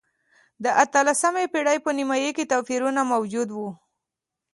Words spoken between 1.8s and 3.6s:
په نییمایي کې توپیرونه موجود و.